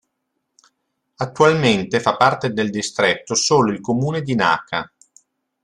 Attualmente 1.17 1.99
fa 1.99 2.17
parte 2.17 2.53
del 2.53 2.71
distretto 2.71 3.35
solo 3.35 3.69
il 3.71 3.81
comune 3.81 4.23
di 4.23 4.33
Naka. 4.33 4.91